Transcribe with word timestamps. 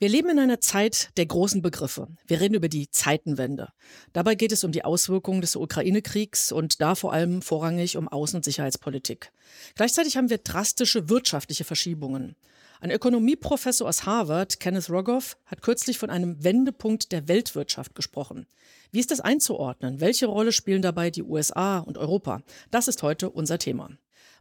Wir 0.00 0.08
leben 0.08 0.30
in 0.30 0.38
einer 0.38 0.62
Zeit 0.62 1.10
der 1.18 1.26
großen 1.26 1.60
Begriffe. 1.60 2.08
Wir 2.26 2.40
reden 2.40 2.54
über 2.54 2.70
die 2.70 2.88
Zeitenwende. 2.88 3.68
Dabei 4.14 4.34
geht 4.34 4.50
es 4.50 4.64
um 4.64 4.72
die 4.72 4.82
Auswirkungen 4.82 5.42
des 5.42 5.56
Ukraine-Kriegs 5.56 6.52
und 6.52 6.80
da 6.80 6.94
vor 6.94 7.12
allem 7.12 7.42
vorrangig 7.42 7.98
um 7.98 8.08
Außen- 8.08 8.36
und 8.36 8.44
Sicherheitspolitik. 8.46 9.30
Gleichzeitig 9.74 10.16
haben 10.16 10.30
wir 10.30 10.38
drastische 10.38 11.10
wirtschaftliche 11.10 11.64
Verschiebungen. 11.64 12.34
Ein 12.80 12.92
Ökonomieprofessor 12.92 13.86
aus 13.86 14.06
Harvard, 14.06 14.58
Kenneth 14.58 14.88
Rogoff, 14.88 15.36
hat 15.44 15.60
kürzlich 15.60 15.98
von 15.98 16.08
einem 16.08 16.42
Wendepunkt 16.42 17.12
der 17.12 17.28
Weltwirtschaft 17.28 17.94
gesprochen. 17.94 18.46
Wie 18.92 19.00
ist 19.00 19.10
das 19.10 19.20
einzuordnen? 19.20 20.00
Welche 20.00 20.28
Rolle 20.28 20.52
spielen 20.52 20.80
dabei 20.80 21.10
die 21.10 21.24
USA 21.24 21.78
und 21.78 21.98
Europa? 21.98 22.40
Das 22.70 22.88
ist 22.88 23.02
heute 23.02 23.28
unser 23.28 23.58
Thema. 23.58 23.90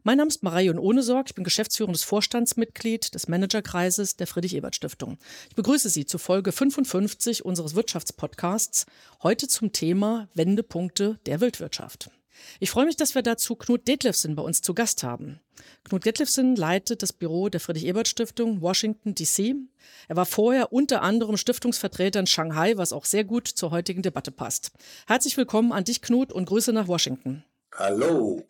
Mein 0.03 0.17
Name 0.17 0.29
ist 0.29 0.43
Marion 0.43 0.79
Ohnesorg. 0.79 1.27
Ich 1.27 1.35
bin 1.35 1.43
geschäftsführendes 1.43 2.03
Vorstandsmitglied 2.03 3.13
des 3.13 3.27
Managerkreises 3.27 4.15
der 4.15 4.27
Friedrich-Ebert-Stiftung. 4.27 5.17
Ich 5.49 5.55
begrüße 5.55 5.89
Sie 5.89 6.05
zu 6.05 6.17
Folge 6.17 6.53
55 6.53 7.43
unseres 7.43 7.75
Wirtschaftspodcasts. 7.75 8.85
Heute 9.23 9.49
zum 9.49 9.73
Thema 9.73 10.29
Wendepunkte 10.33 11.19
der 11.25 11.41
Weltwirtschaft. 11.41 12.11
Ich 12.61 12.71
freue 12.71 12.85
mich, 12.85 12.95
dass 12.95 13.13
wir 13.13 13.23
dazu 13.23 13.55
Knut 13.55 13.89
Detlefsen 13.89 14.35
bei 14.35 14.41
uns 14.41 14.61
zu 14.61 14.73
Gast 14.73 15.03
haben. 15.03 15.41
Knut 15.83 16.05
Detlefsen 16.05 16.55
leitet 16.55 17.03
das 17.03 17.11
Büro 17.11 17.49
der 17.49 17.59
Friedrich-Ebert-Stiftung 17.59 18.61
Washington, 18.61 19.15
D.C. 19.15 19.55
Er 20.07 20.15
war 20.15 20.25
vorher 20.25 20.71
unter 20.71 21.01
anderem 21.01 21.35
Stiftungsvertreter 21.35 22.21
in 22.21 22.27
Shanghai, 22.27 22.77
was 22.77 22.93
auch 22.93 23.03
sehr 23.03 23.25
gut 23.25 23.49
zur 23.49 23.71
heutigen 23.71 24.01
Debatte 24.01 24.31
passt. 24.31 24.71
Herzlich 25.07 25.35
willkommen 25.35 25.73
an 25.73 25.83
dich, 25.83 26.01
Knut, 26.01 26.31
und 26.31 26.45
Grüße 26.45 26.71
nach 26.71 26.87
Washington. 26.87 27.43
Hallo. 27.79 28.45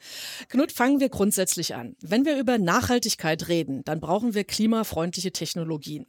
Knut, 0.47 0.71
fangen 0.71 0.99
wir 0.99 1.09
grundsätzlich 1.09 1.75
an. 1.75 1.95
Wenn 2.01 2.25
wir 2.25 2.39
über 2.39 2.57
Nachhaltigkeit 2.57 3.47
reden, 3.47 3.83
dann 3.83 3.99
brauchen 3.99 4.33
wir 4.33 4.43
klimafreundliche 4.43 5.31
Technologien. 5.31 6.07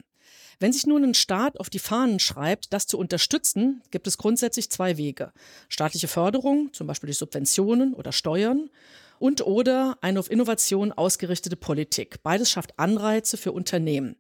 Wenn 0.59 0.73
sich 0.73 0.87
nun 0.87 1.05
ein 1.05 1.13
Staat 1.13 1.61
auf 1.61 1.69
die 1.69 1.81
Fahnen 1.81 2.19
schreibt, 2.19 2.73
das 2.73 2.87
zu 2.87 2.97
unterstützen, 2.97 3.83
gibt 3.91 4.07
es 4.07 4.17
grundsätzlich 4.17 4.71
zwei 4.71 4.97
Wege. 4.97 5.35
Staatliche 5.69 6.09
Förderung, 6.09 6.73
zum 6.73 6.87
Beispiel 6.87 7.09
durch 7.09 7.19
Subventionen 7.19 7.93
oder 7.93 8.13
Steuern, 8.13 8.71
und 9.21 9.47
oder 9.47 9.99
eine 10.01 10.19
auf 10.19 10.31
Innovation 10.31 10.91
ausgerichtete 10.91 11.55
Politik. 11.55 12.23
Beides 12.25 12.51
schafft 12.51 12.79
Anreize 12.79 13.37
für 13.37 13.53
Unternehmen. 13.53 14.17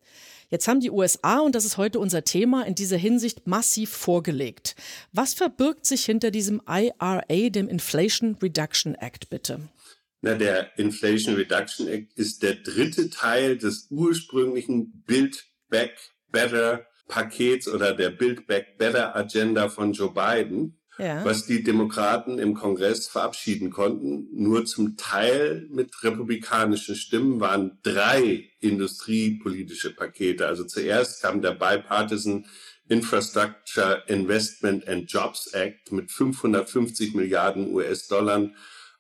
Jetzt 0.51 0.69
haben 0.69 0.81
die 0.81 0.91
USA, 0.91 1.39
und 1.39 1.55
das 1.55 1.65
ist 1.65 1.77
heute 1.77 1.99
unser 1.99 2.25
Thema, 2.25 2.67
in 2.67 2.75
dieser 2.75 2.97
Hinsicht 2.97 3.47
massiv 3.47 3.91
vorgelegt. 3.91 4.77
Was 5.13 5.33
verbirgt 5.33 5.87
sich 5.87 6.05
hinter 6.05 6.31
diesem 6.31 6.61
IRA, 6.69 7.23
dem 7.51 7.69
Inflation 7.69 8.37
Reduction 8.43 8.95
Act, 8.97 9.31
bitte? 9.31 9.61
Na, 10.23 10.35
der 10.35 10.77
Inflation 10.79 11.37
Reduction 11.37 11.89
Act 11.89 12.13
ist 12.19 12.43
der 12.43 12.57
dritte 12.57 13.11
Teil 13.11 13.57
des 13.57 13.87
ursprünglichen 13.91 15.03
Build 15.07 15.47
Back 15.69 15.97
Better 16.31 16.87
Pakets 17.09 17.67
oder 17.69 17.95
der 17.95 18.11
Build 18.11 18.47
Back 18.47 18.77
Better 18.77 19.17
Agenda 19.17 19.69
von 19.69 19.93
Joe 19.93 20.13
Biden 20.13 20.80
ja. 21.01 21.25
was 21.25 21.47
die 21.47 21.63
Demokraten 21.63 22.39
im 22.39 22.55
Kongress 22.55 23.09
verabschieden 23.09 23.71
konnten. 23.71 24.29
Nur 24.33 24.67
zum 24.67 24.97
Teil 24.97 25.67
mit 25.71 26.03
republikanischen 26.03 26.95
Stimmen 26.95 27.41
waren 27.41 27.79
drei 27.83 28.51
industriepolitische 28.61 29.95
Pakete. 29.95 30.47
Also 30.47 30.65
zuerst 30.65 31.23
kam 31.23 31.41
der 31.43 31.53
Bipartisan 31.53 32.47
Infrastructure 32.89 34.03
Investment 34.09 34.87
and 34.89 35.11
Jobs 35.11 35.47
Act 35.55 35.93
mit 35.93 36.11
550 36.11 37.15
Milliarden 37.15 37.73
US-Dollar 37.73 38.51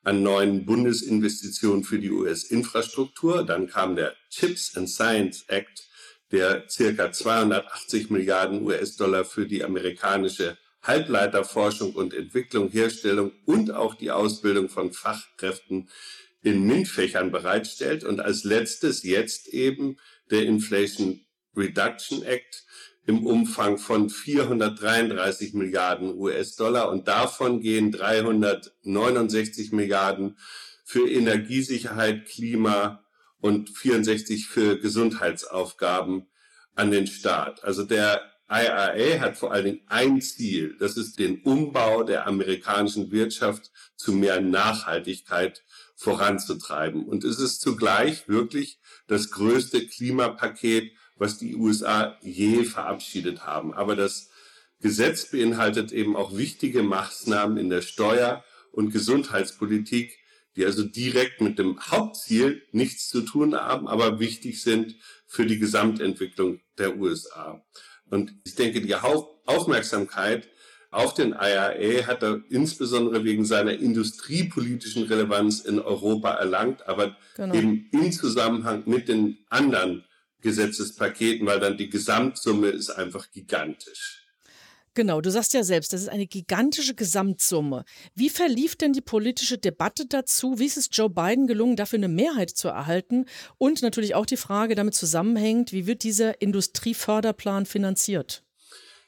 an 0.02 0.22
neuen 0.22 0.64
Bundesinvestitionen 0.64 1.84
für 1.84 1.98
die 1.98 2.10
US-Infrastruktur. 2.10 3.44
Dann 3.44 3.66
kam 3.66 3.96
der 3.96 4.14
Chips 4.30 4.76
and 4.76 4.88
Science 4.88 5.44
Act, 5.48 5.88
der 6.30 6.64
circa 6.70 7.12
280 7.12 8.10
Milliarden 8.10 8.62
US-Dollar 8.62 9.24
für 9.24 9.46
die 9.46 9.64
amerikanische 9.64 10.56
Halbleiterforschung 10.82 11.94
und 11.94 12.14
Entwicklung, 12.14 12.70
Herstellung 12.70 13.32
und 13.44 13.72
auch 13.72 13.94
die 13.94 14.10
Ausbildung 14.10 14.68
von 14.68 14.92
Fachkräften 14.92 15.88
in 16.42 16.66
MINT-Fächern 16.66 17.30
bereitstellt. 17.30 18.04
Und 18.04 18.20
als 18.20 18.44
letztes 18.44 19.02
jetzt 19.02 19.48
eben 19.48 19.98
der 20.30 20.44
Inflation 20.44 21.20
Reduction 21.56 22.22
Act 22.22 22.64
im 23.06 23.26
Umfang 23.26 23.78
von 23.78 24.08
433 24.08 25.54
Milliarden 25.54 26.14
US-Dollar 26.16 26.90
und 26.90 27.08
davon 27.08 27.60
gehen 27.60 27.90
369 27.92 29.72
Milliarden 29.72 30.38
für 30.84 31.08
Energiesicherheit, 31.10 32.26
Klima 32.26 33.04
und 33.40 33.70
64 33.70 34.46
für 34.46 34.78
Gesundheitsaufgaben 34.78 36.28
an 36.74 36.90
den 36.90 37.06
Staat. 37.06 37.64
Also 37.64 37.84
der 37.84 38.22
IRA 38.50 39.20
hat 39.20 39.36
vor 39.36 39.52
allen 39.52 39.64
Dingen 39.64 39.80
ein 39.86 40.20
Ziel, 40.20 40.76
das 40.80 40.96
ist 40.96 41.20
den 41.20 41.40
Umbau 41.42 42.02
der 42.02 42.26
amerikanischen 42.26 43.12
Wirtschaft 43.12 43.70
zu 43.96 44.12
mehr 44.12 44.40
Nachhaltigkeit 44.40 45.62
voranzutreiben. 45.94 47.04
Und 47.04 47.22
es 47.22 47.38
ist 47.38 47.60
zugleich 47.60 48.28
wirklich 48.28 48.80
das 49.06 49.30
größte 49.30 49.86
Klimapaket, 49.86 50.92
was 51.14 51.38
die 51.38 51.54
USA 51.54 52.18
je 52.22 52.64
verabschiedet 52.64 53.46
haben. 53.46 53.72
Aber 53.72 53.94
das 53.94 54.30
Gesetz 54.80 55.30
beinhaltet 55.30 55.92
eben 55.92 56.16
auch 56.16 56.36
wichtige 56.36 56.82
Maßnahmen 56.82 57.56
in 57.56 57.70
der 57.70 57.82
Steuer- 57.82 58.42
und 58.72 58.90
Gesundheitspolitik, 58.90 60.18
die 60.56 60.64
also 60.64 60.82
direkt 60.82 61.40
mit 61.40 61.58
dem 61.58 61.78
Hauptziel 61.80 62.62
nichts 62.72 63.08
zu 63.08 63.20
tun 63.20 63.54
haben, 63.54 63.86
aber 63.86 64.18
wichtig 64.18 64.62
sind 64.62 64.96
für 65.26 65.46
die 65.46 65.58
Gesamtentwicklung 65.58 66.60
der 66.78 66.96
USA. 66.96 67.64
Und 68.10 68.34
ich 68.44 68.54
denke, 68.54 68.80
die 68.80 68.94
Aufmerksamkeit 68.94 70.48
auf 70.90 71.14
den 71.14 71.32
IRA 71.32 72.06
hat 72.06 72.22
er 72.22 72.40
insbesondere 72.50 73.24
wegen 73.24 73.44
seiner 73.44 73.72
industriepolitischen 73.72 75.04
Relevanz 75.04 75.60
in 75.60 75.78
Europa 75.78 76.32
erlangt, 76.32 76.86
aber 76.88 77.16
genau. 77.36 77.54
eben 77.54 77.88
im 77.92 78.10
Zusammenhang 78.10 78.82
mit 78.86 79.08
den 79.08 79.38
anderen 79.48 80.04
Gesetzespaketen, 80.40 81.46
weil 81.46 81.60
dann 81.60 81.76
die 81.76 81.90
Gesamtsumme 81.90 82.68
ist 82.68 82.90
einfach 82.90 83.30
gigantisch. 83.30 84.19
Genau, 84.94 85.20
du 85.20 85.30
sagst 85.30 85.54
ja 85.54 85.62
selbst, 85.62 85.92
das 85.92 86.02
ist 86.02 86.08
eine 86.08 86.26
gigantische 86.26 86.94
Gesamtsumme. 86.94 87.84
Wie 88.14 88.28
verlief 88.28 88.74
denn 88.74 88.92
die 88.92 89.00
politische 89.00 89.56
Debatte 89.56 90.06
dazu? 90.06 90.58
Wie 90.58 90.66
ist 90.66 90.76
es 90.76 90.88
Joe 90.90 91.08
Biden 91.08 91.46
gelungen, 91.46 91.76
dafür 91.76 91.98
eine 91.98 92.08
Mehrheit 92.08 92.50
zu 92.50 92.68
erhalten? 92.68 93.26
Und 93.56 93.82
natürlich 93.82 94.16
auch 94.16 94.26
die 94.26 94.36
Frage 94.36 94.74
damit 94.74 94.94
zusammenhängt, 94.94 95.72
wie 95.72 95.86
wird 95.86 96.02
dieser 96.02 96.42
Industrieförderplan 96.42 97.66
finanziert? 97.66 98.42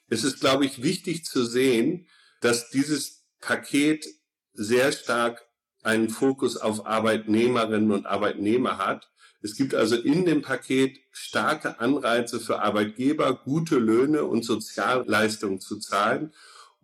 Es 0.09 0.23
ist, 0.23 0.41
glaube 0.41 0.67
ich, 0.67 0.83
wichtig 0.83 1.25
zu 1.25 1.45
sehen, 1.45 2.07
dass 2.41 2.71
dieses 2.71 3.25
Paket 3.41 4.07
sehr 4.53 4.93
stark 4.93 5.45
einen 5.83 6.11
Fokus 6.11 6.57
auf 6.57 6.87
Arbeitnehmerinnen 6.87 7.91
und 7.91 8.07
Arbeitnehmer 8.07 8.79
hat 8.79 9.12
es 9.43 9.57
gibt 9.57 9.75
also 9.75 9.97
in 9.97 10.25
dem 10.25 10.43
Paket 10.43 11.01
starke 11.11 11.81
Anreize 11.81 12.39
für 12.39 12.61
Arbeitgeber, 12.61 13.35
gute 13.35 13.79
Löhne 13.79 14.25
und 14.25 14.45
Sozialleistungen 14.45 15.61
zu 15.61 15.79
zahlen 15.79 16.33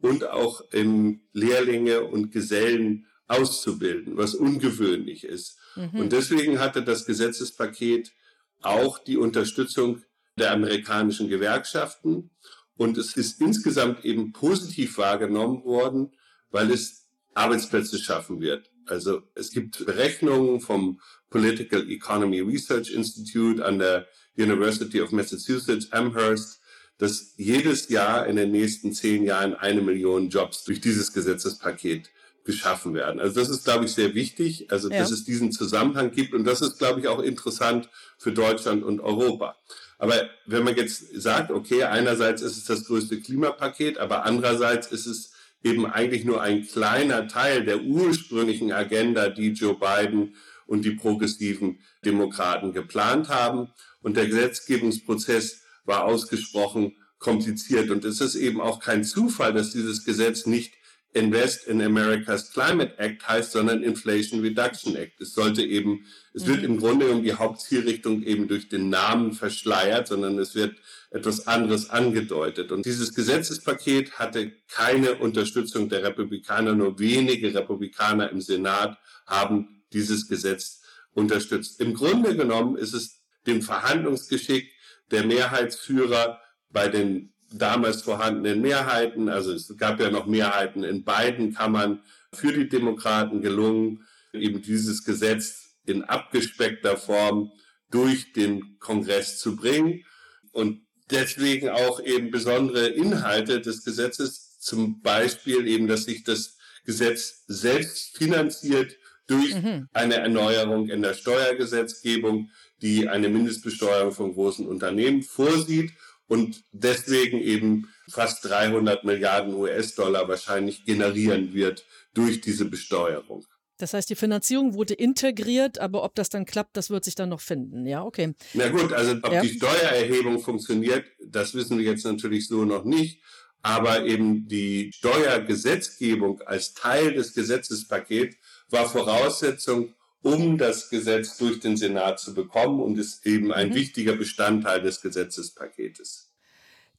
und 0.01 0.29
auch 0.29 0.63
im 0.73 1.21
Lehrlinge 1.33 2.03
und 2.03 2.33
Gesellen 2.33 3.07
auszubilden, 3.29 4.17
was 4.17 4.35
ungewöhnlich 4.35 5.25
ist. 5.25 5.59
Mhm. 5.77 6.01
Und 6.01 6.13
deswegen 6.13 6.59
hatte 6.59 6.83
das 6.83 7.07
Gesetzespaket 7.07 8.13
auch 8.61 8.99
die 8.99 9.17
Unterstützung 9.17 10.03
der 10.37 10.53
amerikanischen 10.53 11.29
Gewerkschaften. 11.29 12.31
Und 12.77 12.97
es 12.97 13.17
ist 13.17 13.41
insgesamt 13.41 14.05
eben 14.05 14.33
positiv 14.33 14.99
wahrgenommen 14.99 15.65
worden, 15.65 16.13
weil 16.51 16.71
es 16.71 17.07
Arbeitsplätze 17.35 17.99
schaffen 17.99 18.41
wird. 18.41 18.71
Also 18.91 19.23
es 19.35 19.51
gibt 19.51 19.85
Berechnungen 19.85 20.61
vom 20.61 21.01
Political 21.31 21.91
Economy 21.91 22.41
Research 22.41 22.91
Institute 22.91 23.65
an 23.65 23.79
der 23.79 24.07
University 24.37 25.01
of 25.01 25.13
Massachusetts 25.13 25.93
Amherst, 25.93 26.61
dass 26.99 27.35
jedes 27.37 27.89
Jahr 27.89 28.27
in 28.27 28.37
den 28.37 28.51
nächsten 28.51 28.93
zehn 28.93 29.25
Jahren 29.25 29.55
eine 29.55 29.83
Million 29.83 30.31
Jobs 30.31 30.65
durch 30.65 30.81
dieses 30.81 31.13
Gesetzespaket 31.13 32.11
geschaffen 32.45 32.95
werden. 32.95 33.21
Also 33.21 33.41
das 33.41 33.51
ist, 33.51 33.65
glaube 33.65 33.85
ich, 33.85 33.93
sehr 33.93 34.15
wichtig, 34.15 34.73
also 34.73 34.91
ja. 34.91 34.99
dass 34.99 35.11
es 35.11 35.25
diesen 35.25 35.53
Zusammenhang 35.53 36.13
gibt 36.13 36.33
und 36.33 36.45
das 36.45 36.63
ist, 36.63 36.79
glaube 36.79 37.01
ich, 37.01 37.09
auch 37.09 37.21
interessant 37.21 37.91
für 38.17 38.33
Deutschland 38.33 38.83
und 38.83 39.01
Europa. 39.01 39.57
Aber 39.99 40.29
wenn 40.47 40.65
man 40.65 40.77
jetzt 40.77 41.21
sagt, 41.21 41.51
okay, 41.51 41.85
einerseits 41.85 42.41
ist 42.41 42.57
es 42.57 42.65
das 42.65 42.85
größte 42.87 43.21
Klimapaket, 43.21 43.99
aber 43.99 44.25
andererseits 44.25 44.91
ist 44.91 45.07
es 45.07 45.33
eben 45.63 45.87
eigentlich 45.87 46.25
nur 46.25 46.41
ein 46.41 46.67
kleiner 46.67 47.29
Teil 47.29 47.65
der 47.65 47.83
ursprünglichen 47.83 48.73
Agenda, 48.73 49.29
die 49.29 49.53
Joe 49.53 49.75
Biden 49.75 50.35
und 50.67 50.85
die 50.85 50.93
progressiven 50.93 51.81
Demokraten 52.05 52.73
geplant 52.73 53.29
haben. 53.29 53.69
Und 54.03 54.17
der 54.17 54.27
Gesetzgebungsprozess 54.27 55.63
war 55.85 56.05
ausgesprochen 56.05 56.97
kompliziert. 57.19 57.91
Und 57.91 58.05
es 58.05 58.21
ist 58.21 58.37
eben 58.37 58.61
auch 58.61 58.81
kein 58.81 59.05
Zufall, 59.05 59.53
dass 59.53 59.73
dieses 59.73 60.05
Gesetz 60.05 60.47
nicht 60.47 60.75
Invest 61.15 61.67
in 61.67 61.81
America's 61.81 62.53
Climate 62.53 62.99
Act 62.99 63.27
heißt, 63.27 63.53
sondern 63.53 63.83
Inflation 63.83 64.41
Reduction 64.41 64.95
Act. 64.95 65.21
Es 65.21 65.33
sollte 65.33 65.63
eben, 65.63 66.05
es 66.35 66.47
wird 66.47 66.63
im 66.63 66.79
Grunde 66.79 67.09
um 67.11 67.23
die 67.23 67.33
Hauptzielrichtung 67.33 68.23
eben 68.23 68.47
durch 68.47 68.69
den 68.69 68.91
Namen 68.91 69.33
verschleiert, 69.33 70.09
sondern 70.09 70.39
es 70.39 70.55
wird 70.55 70.77
etwas 71.11 71.47
anderes 71.47 71.89
angedeutet. 71.89 72.73
Und 72.73 72.85
dieses 72.85 73.15
Gesetzespaket 73.15 74.19
hatte 74.19 74.53
keine 74.69 75.15
Unterstützung 75.15 75.89
der 75.89 76.03
Republikaner. 76.05 76.75
Nur 76.75 76.99
wenige 76.99 77.55
Republikaner 77.55 78.31
im 78.31 78.43
Senat 78.43 78.99
haben 79.27 79.83
dieses 79.95 80.29
Gesetz 80.29 80.83
unterstützt. 81.15 81.81
Im 81.81 81.95
Grunde 81.95 82.37
genommen 82.37 82.77
ist 82.77 82.93
es 82.93 83.23
dem 83.47 83.63
Verhandlungsgeschick 83.63 84.71
der 85.11 85.25
Mehrheitsführer 85.25 86.41
bei 86.71 86.89
den 86.89 87.33
damals 87.51 88.03
vorhandenen 88.03 88.61
Mehrheiten, 88.61 89.29
also 89.29 89.53
es 89.53 89.75
gab 89.77 90.01
ja 90.01 90.11
noch 90.11 90.27
Mehrheiten 90.27 90.85
in 90.85 91.05
beiden 91.05 91.55
Kammern 91.55 92.03
für 92.33 92.53
die 92.53 92.69
Demokraten 92.69 93.41
gelungen, 93.41 94.05
eben 94.33 94.61
dieses 94.63 95.05
Gesetz 95.05 95.77
in 95.87 96.05
abgespeckter 96.05 96.97
Form 96.97 97.51
durch 97.91 98.33
den 98.33 98.79
Kongress 98.79 99.39
zu 99.39 99.57
bringen. 99.57 100.05
Und 100.53 100.83
deswegen 101.11 101.71
auch 101.71 102.01
eben 102.01 102.31
besondere 102.31 102.89
Inhalte 102.89 103.61
des 103.61 103.85
Gesetzes, 103.85 104.59
zum 104.59 105.01
Beispiel 105.01 105.67
eben, 105.67 105.87
dass 105.87 106.05
sich 106.05 106.25
das 106.25 106.57
Gesetz 106.85 107.45
selbst 107.47 108.17
finanziert 108.17 108.97
durch 109.27 109.55
mhm. 109.55 109.89
eine 109.93 110.17
Erneuerung 110.17 110.89
in 110.89 111.03
der 111.03 111.15
Steuergesetzgebung, 111.15 112.51
die 112.83 113.09
eine 113.09 113.29
Mindestbesteuerung 113.29 114.13
von 114.13 114.33
großen 114.33 114.67
Unternehmen 114.67 115.23
vorsieht 115.23 115.93
und 116.29 116.63
deswegen 116.73 117.41
eben 117.41 117.89
fast 118.09 118.45
300 118.45 119.05
Milliarden 119.05 119.55
US-Dollar 119.55 120.29
wahrscheinlich 120.29 120.85
generieren 120.85 121.53
wird 121.55 121.85
durch 122.15 122.41
diese 122.41 122.67
Besteuerung. 122.67 123.45
Das 123.79 123.95
heißt, 123.95 124.11
die 124.11 124.17
Finanzierung 124.17 124.75
wurde 124.75 124.95
integriert, 124.95 125.79
aber 125.79 126.03
ob 126.03 126.17
das 126.17 126.29
dann 126.31 126.45
klappt, 126.45 126.77
das 126.77 126.91
wird 126.91 127.05
sich 127.05 127.15
dann 127.15 127.29
noch 127.29 127.41
finden. 127.41 127.87
Ja, 127.87 128.03
okay. 128.03 128.35
Na 128.55 128.69
gut, 128.69 128.93
also 128.93 129.13
ob 129.23 129.33
ja. 129.33 129.41
die 129.41 129.51
Steuererhebung 129.51 130.41
funktioniert, 130.41 131.05
das 131.25 131.55
wissen 131.55 131.79
wir 131.79 131.85
jetzt 131.85 132.05
natürlich 132.05 132.49
so 132.49 132.65
noch 132.65 132.85
nicht. 132.85 133.23
Aber 133.63 134.05
eben 134.05 134.49
die 134.49 134.93
Steuergesetzgebung 134.93 136.43
als 136.43 136.75
Teil 136.75 137.15
des 137.15 137.35
Gesetzespakets 137.35 138.37
war 138.71 138.89
Voraussetzung, 138.89 139.95
um 140.23 140.59
das 140.59 140.91
Gesetz 140.91 141.37
durch 141.37 141.61
den 141.61 141.77
Senat 141.77 142.19
zu 142.19 142.35
bekommen 142.35 142.81
und 142.81 142.99
ist 142.99 143.25
eben 143.27 143.53
ein 143.53 143.71
mhm. 143.71 143.75
wichtiger 143.75 144.17
Bestandteil 144.17 144.83
des 144.83 145.01
Gesetzespaketes. 145.01 146.29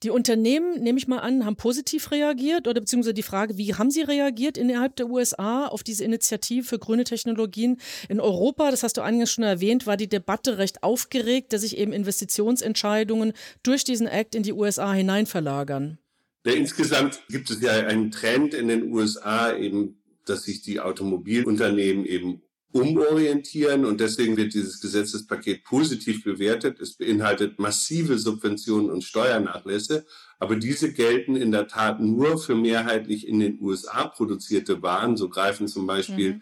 Die 0.03 0.11
Unternehmen, 0.11 0.81
nehme 0.81 0.97
ich 0.97 1.09
mal 1.09 1.17
an, 1.17 1.45
haben 1.45 1.57
positiv 1.57 2.11
reagiert 2.11 2.69
oder 2.69 2.79
beziehungsweise 2.79 3.13
die 3.13 3.21
Frage, 3.21 3.57
wie 3.57 3.75
haben 3.75 3.91
sie 3.91 4.01
reagiert 4.01 4.57
innerhalb 4.57 4.95
der 4.95 5.09
USA 5.09 5.67
auf 5.67 5.83
diese 5.83 6.05
Initiative 6.05 6.63
für 6.63 6.79
grüne 6.79 7.03
Technologien? 7.03 7.81
In 8.07 8.21
Europa, 8.21 8.71
das 8.71 8.83
hast 8.83 8.95
du 8.95 9.01
eingangs 9.01 9.31
schon 9.31 9.43
erwähnt, 9.43 9.87
war 9.87 9.97
die 9.97 10.07
Debatte 10.07 10.57
recht 10.57 10.83
aufgeregt, 10.83 11.51
dass 11.51 11.61
sich 11.61 11.77
eben 11.77 11.91
Investitionsentscheidungen 11.91 13.33
durch 13.61 13.83
diesen 13.83 14.07
Act 14.07 14.35
in 14.35 14.43
die 14.43 14.53
USA 14.53 14.93
hinein 14.93 15.25
verlagern. 15.25 15.97
Ja, 16.45 16.53
insgesamt 16.53 17.21
gibt 17.27 17.49
es 17.49 17.61
ja 17.61 17.71
einen 17.71 18.11
Trend 18.11 18.53
in 18.53 18.69
den 18.69 18.93
USA 18.93 19.53
eben, 19.53 20.01
dass 20.23 20.43
sich 20.43 20.61
die 20.61 20.79
Automobilunternehmen 20.79 22.05
eben 22.05 22.41
umorientieren 22.71 23.83
und 23.83 23.99
deswegen 23.99 24.37
wird 24.37 24.53
dieses 24.53 24.79
Gesetzespaket 24.79 25.63
positiv 25.63 26.23
bewertet. 26.23 26.79
Es 26.79 26.93
beinhaltet 26.93 27.57
massive 27.57 28.19
Subventionen 28.19 28.91
und 28.91 29.03
Steuernachlässe, 29.03 30.05
aber 30.37 30.55
diese 30.55 30.93
gelten 30.93 31.35
in 31.35 31.51
der 31.51 31.67
Tat 31.67 31.99
nur 31.99 32.37
für 32.37 32.55
mehrheitlich 32.55 33.27
in 33.27 33.39
den 33.39 33.59
USA 33.59 34.07
produzierte 34.07 34.83
Waren. 34.83 35.17
So 35.17 35.29
greifen 35.29 35.67
zum 35.67 35.87
Beispiel 35.87 36.35
mhm. 36.35 36.41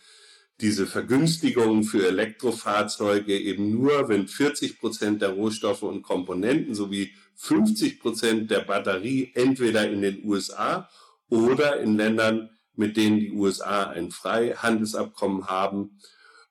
diese 0.60 0.86
Vergünstigungen 0.86 1.84
für 1.84 2.06
Elektrofahrzeuge 2.06 3.38
eben 3.40 3.72
nur, 3.72 4.10
wenn 4.10 4.28
40 4.28 4.80
Prozent 4.80 5.22
der 5.22 5.30
Rohstoffe 5.30 5.84
und 5.84 6.02
Komponenten 6.02 6.76
sowie 6.76 7.14
50 7.36 8.02
Prozent 8.02 8.52
der 8.52 8.62
Batterie 8.62 9.32
entweder 9.34 9.90
in 9.90 10.02
den 10.02 10.26
USA 10.26 10.90
oder 11.30 11.80
in 11.80 11.96
Ländern, 11.96 12.50
mit 12.76 12.98
denen 12.98 13.20
die 13.20 13.32
USA 13.32 13.84
ein 13.86 14.12
Freihandelsabkommen 14.12 15.48
haben, 15.48 15.98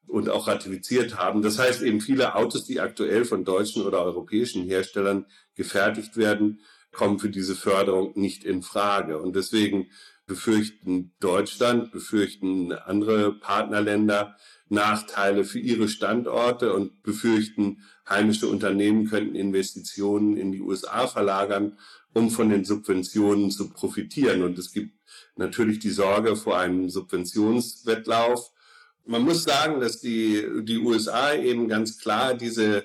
und 0.07 0.29
auch 0.29 0.47
ratifiziert 0.47 1.17
haben. 1.17 1.43
Das 1.43 1.59
heißt 1.59 1.83
eben 1.83 2.01
viele 2.01 2.35
Autos, 2.35 2.65
die 2.65 2.81
aktuell 2.81 3.25
von 3.25 3.45
deutschen 3.45 3.83
oder 3.83 4.03
europäischen 4.03 4.65
Herstellern 4.65 5.27
gefertigt 5.55 6.17
werden, 6.17 6.61
kommen 6.93 7.19
für 7.19 7.31
diese 7.31 7.55
Förderung 7.55 8.13
nicht 8.15 8.45
in 8.45 8.63
Frage. 8.63 9.19
Und 9.19 9.37
deswegen 9.37 9.89
befürchten 10.27 11.13
Deutschland, 11.21 11.93
befürchten 11.93 12.73
andere 12.73 13.33
Partnerländer 13.33 14.37
Nachteile 14.69 15.45
für 15.45 15.61
ihre 15.61 15.89
Standorte 15.89 16.73
und 16.73 17.03
befürchten, 17.03 17.83
heimische 18.09 18.49
Unternehmen 18.49 19.07
könnten 19.07 19.37
Investitionen 19.37 20.37
in 20.37 20.51
die 20.51 20.61
USA 20.61 21.07
verlagern, 21.07 21.79
um 22.13 22.31
von 22.31 22.49
den 22.49 22.65
Subventionen 22.65 23.51
zu 23.51 23.71
profitieren. 23.71 24.43
Und 24.43 24.59
es 24.59 24.73
gibt 24.73 24.99
natürlich 25.37 25.79
die 25.79 25.91
Sorge 25.91 26.35
vor 26.35 26.59
einem 26.59 26.89
Subventionswettlauf, 26.89 28.51
man 29.07 29.23
muss 29.23 29.45
sagen, 29.45 29.81
dass 29.81 30.01
die, 30.01 30.45
die 30.63 30.79
USA 30.79 31.35
eben 31.35 31.69
ganz 31.69 31.99
klar 31.99 32.35
diese 32.35 32.85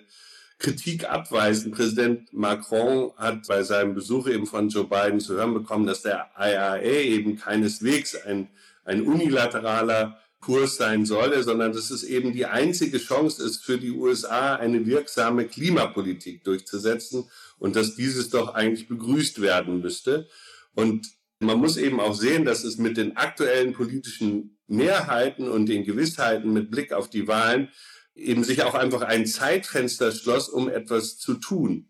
Kritik 0.60 1.10
abweisen. 1.10 1.72
Präsident 1.72 2.32
Macron 2.34 3.12
hat 3.18 3.48
bei 3.48 3.64
seinem 3.64 3.96
Besuch 3.96 4.28
eben 4.28 4.46
von 4.46 4.70
Joe 4.70 4.86
Biden 4.86 5.20
zu 5.20 5.34
hören 5.34 5.54
bekommen, 5.54 5.88
dass 5.88 6.04
der 6.04 6.30
IRA 6.38 6.82
eben 6.82 7.38
keineswegs 7.38 8.16
ein, 8.16 8.50
ein 8.86 9.02
unilateraler 9.02 10.20
Kurs 10.40 10.76
sein 10.78 11.06
solle, 11.06 11.44
sondern 11.44 11.72
dass 11.72 11.92
es 11.92 12.04
eben 12.04 12.34
die 12.34 12.46
einzige 12.46 12.98
Chance 12.98 13.44
ist 13.44 13.64
für 13.64 13.78
die 13.78 13.92
USA, 13.92 14.56
eine 14.56 14.86
wirksame 14.86 15.46
Klimapolitik 15.46 16.44
durchzusetzen 16.44 17.30
und 17.60 17.76
dass 17.76 17.96
dieses 17.96 18.30
doch 18.30 18.54
eigentlich 18.54 18.88
begrüßt 18.88 19.42
werden 19.42 19.82
müsste. 19.82 20.28
Und 20.74 21.08
man 21.42 21.58
muss 21.58 21.78
eben 21.78 22.00
auch 22.00 22.14
sehen, 22.14 22.46
dass 22.46 22.64
es 22.64 22.78
mit 22.78 22.98
den 22.98 23.18
aktuellen 23.18 23.74
politischen 23.74 24.60
Mehrheiten 24.68 25.50
und 25.50 25.68
den 25.68 25.84
Gewissheiten 25.84 26.54
mit 26.54 26.72
Blick 26.72 26.94
auf 26.94 27.10
die 27.10 27.28
Wahlen 27.28 27.70
eben 28.16 28.44
sich 28.44 28.64
auch 28.64 28.76
einfach 28.76 29.02
ein 29.02 29.26
Zeitfenster 29.26 30.12
schloss, 30.12 30.50
um 30.50 30.70
etwas 30.70 31.18
zu 31.18 31.36
tun. 31.36 31.90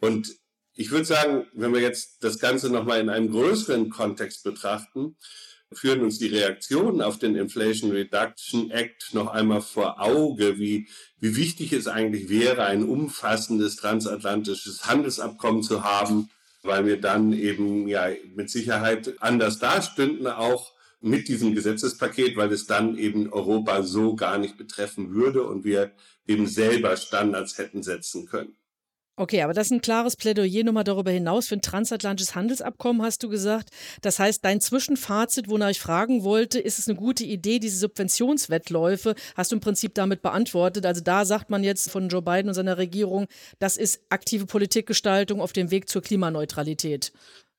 Und 0.00 0.34
ich 0.74 0.90
würde 0.90 1.04
sagen, 1.04 1.46
wenn 1.54 1.72
wir 1.72 1.80
jetzt 1.80 2.22
das 2.22 2.38
Ganze 2.38 2.70
nochmal 2.70 3.00
in 3.00 3.08
einem 3.08 3.30
größeren 3.30 3.90
Kontext 3.90 4.44
betrachten, 4.44 5.16
führen 5.72 6.02
uns 6.02 6.18
die 6.18 6.26
Reaktionen 6.26 7.00
auf 7.00 7.18
den 7.18 7.36
Inflation 7.36 7.92
Reduction 7.92 8.70
Act 8.70 9.14
noch 9.14 9.28
einmal 9.28 9.62
vor 9.62 10.00
Auge, 10.00 10.58
wie, 10.58 10.88
wie 11.18 11.36
wichtig 11.36 11.72
es 11.72 11.86
eigentlich 11.86 12.28
wäre, 12.28 12.64
ein 12.64 12.82
umfassendes 12.82 13.76
transatlantisches 13.76 14.86
Handelsabkommen 14.86 15.62
zu 15.62 15.84
haben, 15.84 16.30
weil 16.62 16.86
wir 16.86 17.00
dann 17.00 17.32
eben 17.32 17.88
ja 17.88 18.08
mit 18.34 18.50
Sicherheit 18.50 19.14
anders 19.20 19.58
dastünden, 19.58 20.26
auch 20.26 20.72
mit 21.00 21.28
diesem 21.28 21.54
Gesetzespaket, 21.54 22.36
weil 22.36 22.52
es 22.52 22.66
dann 22.66 22.98
eben 22.98 23.32
Europa 23.32 23.82
so 23.82 24.14
gar 24.14 24.38
nicht 24.38 24.58
betreffen 24.58 25.14
würde 25.14 25.44
und 25.44 25.64
wir 25.64 25.92
eben 26.26 26.46
selber 26.46 26.96
Standards 26.96 27.58
hätten 27.58 27.82
setzen 27.82 28.26
können. 28.26 28.54
Okay, 29.20 29.42
aber 29.42 29.52
das 29.52 29.66
ist 29.66 29.72
ein 29.72 29.82
klares 29.82 30.16
Plädoyer 30.16 30.64
nochmal 30.64 30.82
darüber 30.82 31.10
hinaus 31.10 31.46
für 31.46 31.54
ein 31.54 31.60
transatlantisches 31.60 32.34
Handelsabkommen, 32.34 33.02
hast 33.02 33.22
du 33.22 33.28
gesagt. 33.28 33.68
Das 34.00 34.18
heißt, 34.18 34.42
dein 34.42 34.62
Zwischenfazit, 34.62 35.50
wonach 35.50 35.68
ich 35.68 35.78
fragen 35.78 36.24
wollte, 36.24 36.58
ist 36.58 36.78
es 36.78 36.88
eine 36.88 36.96
gute 36.96 37.24
Idee, 37.24 37.58
diese 37.58 37.76
Subventionswettläufe, 37.76 39.14
hast 39.36 39.52
du 39.52 39.56
im 39.56 39.60
Prinzip 39.60 39.92
damit 39.92 40.22
beantwortet. 40.22 40.86
Also 40.86 41.02
da 41.02 41.26
sagt 41.26 41.50
man 41.50 41.62
jetzt 41.62 41.90
von 41.90 42.08
Joe 42.08 42.22
Biden 42.22 42.48
und 42.48 42.54
seiner 42.54 42.78
Regierung, 42.78 43.26
das 43.58 43.76
ist 43.76 44.00
aktive 44.08 44.46
Politikgestaltung 44.46 45.42
auf 45.42 45.52
dem 45.52 45.70
Weg 45.70 45.90
zur 45.90 46.00
Klimaneutralität. 46.00 47.12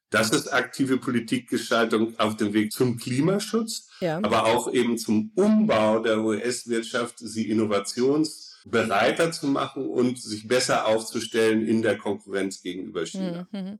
Das 0.09 0.31
ist 0.31 0.51
aktive 0.51 0.97
Politikgestaltung 0.97 2.17
auf 2.19 2.37
dem 2.37 2.53
Weg 2.53 2.71
zum 2.71 2.97
Klimaschutz, 2.97 3.87
ja. 3.99 4.17
aber 4.23 4.47
auch 4.47 4.73
eben 4.73 4.97
zum 4.97 5.31
Umbau 5.35 5.99
der 5.99 6.21
US-Wirtschaft, 6.21 7.19
sie 7.19 7.53
innovations- 7.53 8.50
bereiter 8.65 9.31
zu 9.31 9.47
machen 9.47 9.87
und 9.87 10.21
sich 10.21 10.47
besser 10.47 10.87
aufzustellen 10.87 11.67
in 11.67 11.81
der 11.81 11.97
Konkurrenz 11.97 12.61
gegenüber 12.61 13.05
China. 13.05 13.47
Mhm. 13.51 13.79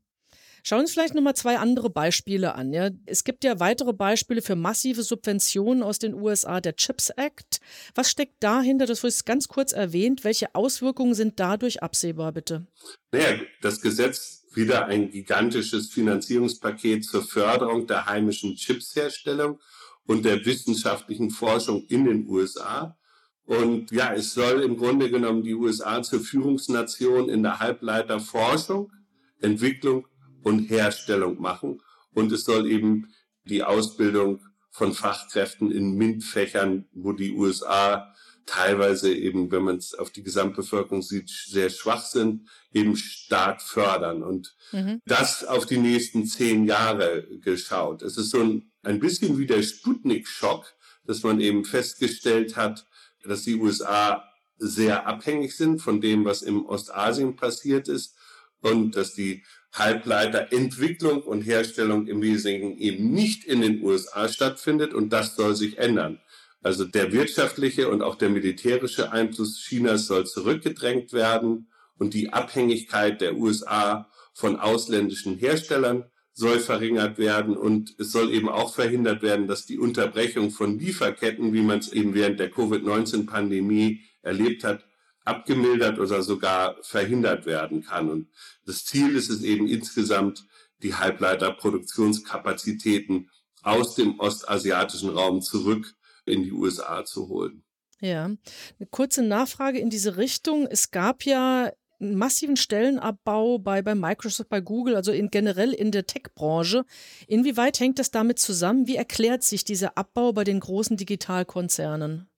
Schauen 0.64 0.80
wir 0.80 0.82
uns 0.84 0.94
vielleicht 0.94 1.16
nochmal 1.16 1.36
zwei 1.36 1.58
andere 1.58 1.90
Beispiele 1.90 2.54
an. 2.54 2.72
Ja. 2.72 2.90
Es 3.06 3.24
gibt 3.24 3.44
ja 3.44 3.60
weitere 3.60 3.94
Beispiele 3.94 4.42
für 4.42 4.56
massive 4.56 5.02
Subventionen 5.02 5.82
aus 5.82 5.98
den 5.98 6.14
USA, 6.14 6.62
der 6.62 6.76
CHIPS 6.76 7.10
Act. 7.18 7.60
Was 7.96 8.12
steckt 8.12 8.44
dahinter? 8.44 8.86
Das 8.86 9.04
wurde 9.04 9.16
ganz 9.26 9.48
kurz 9.48 9.72
erwähnt. 9.72 10.24
Welche 10.24 10.54
Auswirkungen 10.54 11.16
sind 11.16 11.40
dadurch 11.40 11.82
absehbar, 11.82 12.32
bitte? 12.32 12.68
Naja, 13.12 13.40
das 13.62 13.82
Gesetz 13.82 14.46
wieder 14.54 14.86
ein 14.86 15.10
gigantisches 15.10 15.90
Finanzierungspaket 15.92 17.06
zur 17.06 17.24
Förderung 17.24 17.88
der 17.88 18.06
heimischen 18.06 18.56
Chipsherstellung 18.56 19.60
und 20.06 20.26
der 20.26 20.46
wissenschaftlichen 20.46 21.32
Forschung 21.32 21.86
in 21.88 22.06
den 22.06 22.28
USA. 22.28 22.98
Und 23.46 23.92
ja, 23.92 24.14
es 24.14 24.34
soll 24.34 24.62
im 24.62 24.78
Grunde 24.78 25.10
genommen 25.10 25.44
die 25.44 25.56
USA 25.56 26.02
zur 26.04 26.22
Führungsnation 26.22 27.30
in 27.30 27.44
der 27.44 27.60
Halbleiterforschung, 27.60 28.92
Entwicklung 29.40 30.08
und 30.44 30.70
Herstellung 30.70 31.42
machen. 31.42 31.82
Und 32.14 32.32
es 32.32 32.44
soll 32.44 32.70
eben 32.70 33.14
die 33.46 33.64
Ausbildung 33.64 34.42
von 34.70 34.94
Fachkräften 34.94 35.72
in 35.72 35.96
MINT-Fächern, 35.98 36.86
wo 36.94 37.12
die 37.12 37.34
USA 37.34 38.14
teilweise 38.46 39.14
eben, 39.14 39.52
wenn 39.52 39.64
man 39.64 39.78
es 39.78 39.94
auf 39.94 40.12
die 40.12 40.24
Gesamtbevölkerung 40.24 41.02
sieht, 41.02 41.30
sehr 41.30 41.70
schwach 41.70 42.06
sind, 42.06 42.50
eben 42.74 42.96
stark 42.96 43.62
fördern. 43.62 44.24
Und 44.24 44.56
mhm. 44.72 45.00
das 45.06 45.44
auf 45.44 45.66
die 45.66 45.78
nächsten 45.78 46.26
zehn 46.26 46.66
Jahre 46.66 47.28
geschaut. 47.42 48.02
Es 48.02 48.18
ist 48.18 48.32
so 48.32 48.42
ein, 48.42 48.72
ein 48.84 49.00
bisschen 49.00 49.38
wie 49.38 49.46
der 49.46 49.62
Sputnik-Schock, 49.62 50.74
dass 51.06 51.24
man 51.24 51.40
eben 51.40 51.66
festgestellt 51.66 52.56
hat, 52.56 52.86
dass 53.24 53.44
die 53.44 53.56
USA 53.56 54.24
sehr 54.58 55.08
abhängig 55.08 55.56
sind 55.56 55.82
von 55.82 56.01
dem, 56.01 56.25
was 56.25 56.42
im 56.42 56.66
Ostasien 56.66 57.36
passiert 57.36 57.88
ist 57.88 58.16
und 58.62 58.96
dass 58.96 59.13
die 59.13 59.44
Halbleiterentwicklung 59.74 61.24
und 61.24 61.42
Herstellung 61.42 62.08
im 62.08 62.22
Wesentlichen 62.22 62.78
eben 62.78 63.12
nicht 63.12 63.46
in 63.46 63.62
den 63.62 63.82
USA 63.84 64.28
stattfindet 64.28 64.94
und 64.94 65.10
das 65.10 65.36
soll 65.36 65.56
sich 65.56 65.78
ändern. 65.78 66.20
Also 66.62 66.86
der 66.86 67.12
wirtschaftliche 67.12 67.90
und 67.90 68.04
auch 68.04 68.16
der 68.16 68.30
militärische 68.30 69.12
Einfluss 69.12 69.58
Chinas 69.58 70.06
soll 70.06 70.28
zurückgedrängt 70.28 71.12
werden 71.12 71.72
und 71.98 72.13
die 72.13 72.34
Abhängigkeit 72.34 73.22
der 73.22 73.36
USA 73.36 74.10
von 74.34 74.60
ausländischen 74.60 75.38
Herstellern 75.38 76.11
soll 76.34 76.60
verringert 76.60 77.18
werden 77.18 77.58
und 77.58 77.96
es 78.00 78.12
soll 78.12 78.34
eben 78.34 78.50
auch 78.50 78.74
verhindert 78.74 79.22
werden, 79.22 79.48
dass 79.48 79.66
die 79.66 79.78
Unterbrechung 79.78 80.52
von 80.52 80.80
Lieferketten, 80.80 81.54
wie 81.54 81.62
man 81.62 81.80
es 81.80 81.92
eben 81.92 82.14
während 82.14 82.40
der 82.40 82.50
Covid-19-Pandemie 82.50 84.02
erlebt 84.22 84.64
hat, 84.64 84.86
abgemildert 85.26 86.00
oder 86.00 86.24
sogar 86.24 86.78
verhindert 86.82 87.46
werden 87.46 87.84
kann. 87.84 88.10
Und 88.10 88.30
das 88.66 88.86
Ziel 88.86 89.14
ist 89.16 89.30
es 89.30 89.44
eben 89.44 89.68
insgesamt, 89.68 90.46
die 90.82 90.96
Halbleiterproduktionskapazitäten 90.96 93.30
aus 93.62 93.94
dem 93.96 94.20
ostasiatischen 94.20 95.10
Raum 95.10 95.42
zurück 95.42 95.94
in 96.26 96.44
die 96.44 96.52
USA 96.52 97.06
zu 97.06 97.30
holen. 97.30 97.64
Ja, 98.00 98.26
eine 98.26 98.88
kurze 98.90 99.22
Nachfrage 99.22 99.78
in 99.78 99.92
diese 99.92 100.18
Richtung. 100.18 100.66
Es 100.66 100.90
gab 100.90 101.24
ja 101.24 101.72
einen 102.01 102.17
massiven 102.17 102.58
Stellenabbau 102.58 103.60
bei, 103.60 103.81
bei 103.81 103.96
Microsoft, 103.96 104.50
bei 104.50 104.60
Google, 104.60 104.96
also 104.96 105.12
in, 105.12 105.29
generell 105.29 105.72
in 105.72 105.91
der 105.91 106.08
Tech-Branche. 106.08 106.86
Inwieweit 107.27 107.79
hängt 107.79 108.00
das 108.00 108.12
damit 108.12 108.39
zusammen? 108.39 108.88
Wie 108.88 108.96
erklärt 108.96 109.43
sich 109.43 109.63
dieser 109.63 109.98
Abbau 109.98 110.34
bei 110.34 110.43
den 110.43 110.60
großen 110.60 110.98
Digitalkonzernen? 110.98 112.29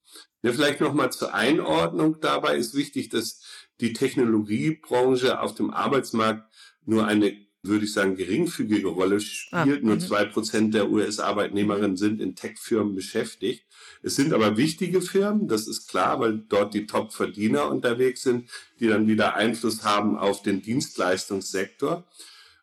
Ja, 0.44 0.52
vielleicht 0.52 0.82
nochmal 0.82 1.12
zur 1.12 1.34
Einordnung 1.34 2.20
dabei 2.20 2.58
ist 2.58 2.76
wichtig, 2.76 3.10
dass 3.10 3.42
die 3.80 3.94
Technologiebranche 3.94 5.40
auf 5.40 5.56
dem 5.56 5.72
Arbeitsmarkt 5.72 6.54
nur 6.86 7.08
eine, 7.08 7.34
würde 7.64 7.86
ich 7.86 7.94
sagen, 7.94 8.18
geringfügige 8.18 8.88
Rolle 8.88 9.22
spielt. 9.22 9.54
Ah, 9.54 9.66
nur 9.66 9.96
mhm. 9.96 10.02
zwei 10.02 10.26
Prozent 10.26 10.74
der 10.74 10.92
US-Arbeitnehmerinnen 10.92 11.96
sind 11.96 12.20
in 12.20 12.36
Tech-Firmen 12.36 12.94
beschäftigt. 12.94 13.64
Es 14.02 14.18
sind 14.18 14.34
aber 14.34 14.58
wichtige 14.58 15.00
Firmen, 15.02 15.48
das 15.48 15.68
ist 15.68 15.88
klar, 15.88 16.20
weil 16.20 16.44
dort 16.50 16.74
die 16.74 16.86
Top-Verdiener 16.86 17.70
unterwegs 17.70 18.24
sind, 18.24 18.50
die 18.80 18.88
dann 18.88 19.08
wieder 19.08 19.36
Einfluss 19.36 19.84
haben 19.84 20.18
auf 20.18 20.42
den 20.42 20.62
Dienstleistungssektor. 20.62 22.04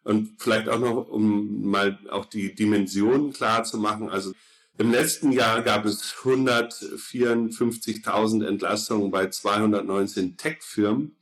Und 0.04 0.34
vielleicht 0.38 0.68
auch 0.68 0.78
noch, 0.78 1.08
um 1.08 1.64
mal 1.64 1.98
auch 2.10 2.26
die 2.26 2.54
Dimensionen 2.54 3.32
klar 3.32 3.64
zu 3.64 3.78
machen. 3.78 4.10
Also 4.10 4.34
im 4.76 4.90
letzten 4.90 5.32
Jahr 5.32 5.62
gab 5.62 5.86
es 5.86 6.14
154.000 6.14 8.46
Entlassungen 8.46 9.10
bei 9.10 9.28
219 9.28 10.36
Tech-Firmen 10.36 11.16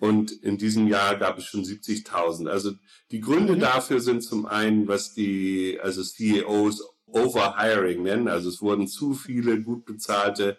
und 0.00 0.32
in 0.32 0.56
diesem 0.58 0.88
Jahr 0.88 1.16
gab 1.16 1.38
es 1.38 1.44
schon 1.44 1.62
70.000. 1.62 2.48
Also 2.48 2.72
die 3.10 3.20
Gründe 3.20 3.54
mhm. 3.54 3.60
dafür 3.60 4.00
sind 4.00 4.22
zum 4.22 4.46
einen, 4.46 4.88
was 4.88 5.14
die 5.14 5.78
also 5.80 6.02
CEOs 6.02 6.82
Overhiring 7.06 8.02
nennen, 8.02 8.28
also 8.28 8.48
es 8.48 8.62
wurden 8.62 8.88
zu 8.88 9.14
viele 9.14 9.60
gut 9.60 9.84
bezahlte 9.84 10.58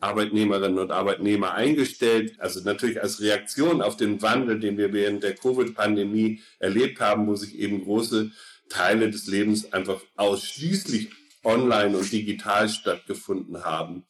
Arbeitnehmerinnen 0.00 0.78
und 0.78 0.92
Arbeitnehmer 0.92 1.54
eingestellt. 1.54 2.36
Also 2.38 2.60
natürlich 2.60 3.02
als 3.02 3.20
Reaktion 3.20 3.82
auf 3.82 3.96
den 3.96 4.22
Wandel, 4.22 4.60
den 4.60 4.78
wir 4.78 4.92
während 4.92 5.22
der 5.22 5.34
Covid-Pandemie 5.34 6.40
erlebt 6.60 7.00
haben, 7.00 7.26
wo 7.26 7.34
sich 7.34 7.58
eben 7.58 7.82
große 7.82 8.30
Teile 8.68 9.10
des 9.10 9.26
Lebens 9.26 9.72
einfach 9.72 10.00
ausschließlich 10.16 11.10
online 11.42 11.96
und 11.98 12.10
digital 12.12 12.68
stattgefunden 12.68 13.64
haben. 13.64 14.04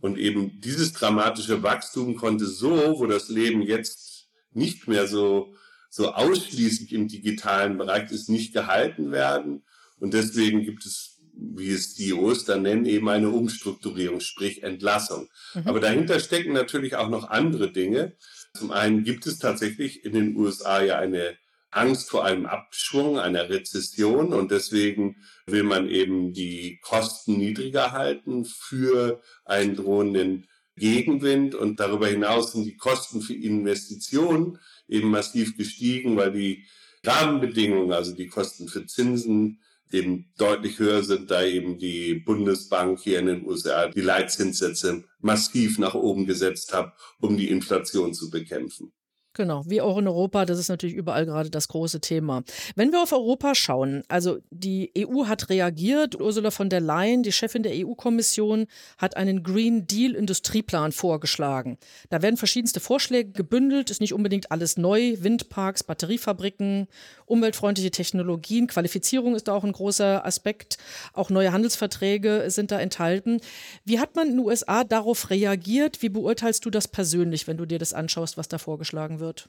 Und 0.00 0.18
eben 0.18 0.60
dieses 0.60 0.92
dramatische 0.92 1.62
Wachstum 1.62 2.14
konnte 2.16 2.46
so, 2.46 2.98
wo 2.98 3.06
das 3.06 3.28
Leben 3.28 3.62
jetzt 3.62 4.13
nicht 4.54 4.88
mehr 4.88 5.06
so, 5.06 5.54
so 5.90 6.12
ausschließlich 6.12 6.92
im 6.92 7.08
digitalen 7.08 7.78
Bereich 7.78 8.10
ist, 8.10 8.28
nicht 8.28 8.52
gehalten 8.52 9.12
werden. 9.12 9.64
Und 9.98 10.14
deswegen 10.14 10.62
gibt 10.62 10.84
es, 10.86 11.18
wie 11.34 11.70
es 11.70 11.94
die 11.94 12.12
Oster 12.12 12.58
nennen, 12.58 12.86
eben 12.86 13.08
eine 13.08 13.30
Umstrukturierung, 13.30 14.20
sprich 14.20 14.62
Entlassung. 14.62 15.28
Mhm. 15.54 15.62
Aber 15.66 15.80
dahinter 15.80 16.20
stecken 16.20 16.52
natürlich 16.52 16.96
auch 16.96 17.08
noch 17.08 17.28
andere 17.30 17.70
Dinge. 17.70 18.16
Zum 18.56 18.70
einen 18.70 19.04
gibt 19.04 19.26
es 19.26 19.38
tatsächlich 19.38 20.04
in 20.04 20.12
den 20.12 20.36
USA 20.36 20.82
ja 20.82 20.98
eine 20.98 21.36
Angst 21.74 22.08
vor 22.08 22.24
einem 22.24 22.46
Abschwung, 22.46 23.18
einer 23.18 23.48
Rezession 23.48 24.32
und 24.32 24.50
deswegen 24.50 25.16
will 25.46 25.64
man 25.64 25.88
eben 25.88 26.32
die 26.32 26.78
Kosten 26.80 27.36
niedriger 27.36 27.92
halten 27.92 28.44
für 28.44 29.20
einen 29.44 29.74
drohenden 29.74 30.46
Gegenwind 30.76 31.54
und 31.54 31.78
darüber 31.80 32.08
hinaus 32.08 32.52
sind 32.52 32.64
die 32.64 32.76
Kosten 32.76 33.20
für 33.20 33.34
Investitionen 33.34 34.58
eben 34.88 35.10
massiv 35.10 35.56
gestiegen, 35.56 36.16
weil 36.16 36.32
die 36.32 36.64
Rahmenbedingungen, 37.04 37.92
also 37.92 38.14
die 38.14 38.28
Kosten 38.28 38.68
für 38.68 38.86
Zinsen 38.86 39.60
eben 39.92 40.32
deutlich 40.36 40.78
höher 40.78 41.02
sind, 41.04 41.30
da 41.30 41.44
eben 41.44 41.78
die 41.78 42.14
Bundesbank 42.14 43.00
hier 43.00 43.20
in 43.20 43.26
den 43.26 43.46
USA 43.46 43.88
die 43.88 44.00
Leitzinssätze 44.00 45.04
massiv 45.20 45.78
nach 45.78 45.94
oben 45.94 46.26
gesetzt 46.26 46.72
hat, 46.72 46.94
um 47.20 47.36
die 47.36 47.50
Inflation 47.50 48.12
zu 48.12 48.30
bekämpfen. 48.30 48.92
Genau, 49.36 49.64
wie 49.66 49.80
auch 49.80 49.98
in 49.98 50.06
Europa, 50.06 50.44
das 50.44 50.60
ist 50.60 50.68
natürlich 50.68 50.94
überall 50.94 51.26
gerade 51.26 51.50
das 51.50 51.66
große 51.66 52.00
Thema. 52.00 52.44
Wenn 52.76 52.92
wir 52.92 53.02
auf 53.02 53.12
Europa 53.12 53.56
schauen, 53.56 54.04
also 54.06 54.38
die 54.50 54.92
EU 54.96 55.26
hat 55.26 55.50
reagiert, 55.50 56.20
Ursula 56.20 56.52
von 56.52 56.68
der 56.68 56.80
Leyen, 56.80 57.24
die 57.24 57.32
Chefin 57.32 57.64
der 57.64 57.72
EU-Kommission, 57.74 58.66
hat 58.96 59.16
einen 59.16 59.42
Green 59.42 59.88
Deal 59.88 60.12
Industrieplan 60.14 60.92
vorgeschlagen. 60.92 61.78
Da 62.10 62.22
werden 62.22 62.36
verschiedenste 62.36 62.78
Vorschläge 62.78 63.32
gebündelt, 63.32 63.90
ist 63.90 64.00
nicht 64.00 64.14
unbedingt 64.14 64.52
alles 64.52 64.76
neu, 64.76 65.16
Windparks, 65.18 65.82
Batteriefabriken, 65.82 66.86
umweltfreundliche 67.26 67.90
Technologien, 67.90 68.68
Qualifizierung 68.68 69.34
ist 69.34 69.48
da 69.48 69.54
auch 69.54 69.64
ein 69.64 69.72
großer 69.72 70.24
Aspekt, 70.24 70.78
auch 71.12 71.28
neue 71.28 71.52
Handelsverträge 71.52 72.44
sind 72.48 72.70
da 72.70 72.78
enthalten. 72.78 73.40
Wie 73.84 73.98
hat 73.98 74.14
man 74.14 74.28
in 74.28 74.36
den 74.36 74.46
USA 74.46 74.84
darauf 74.84 75.30
reagiert? 75.30 76.02
Wie 76.02 76.08
beurteilst 76.08 76.64
du 76.64 76.70
das 76.70 76.86
persönlich, 76.86 77.48
wenn 77.48 77.56
du 77.56 77.66
dir 77.66 77.80
das 77.80 77.94
anschaust, 77.94 78.36
was 78.36 78.46
da 78.46 78.58
vorgeschlagen 78.58 79.18
wird? 79.18 79.23
Wird. 79.24 79.48